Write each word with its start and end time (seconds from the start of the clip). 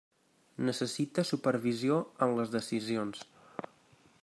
Necessita 0.69 1.25
supervisió 1.31 1.99
en 2.27 2.35
les 2.41 2.55
decisions. 2.57 3.23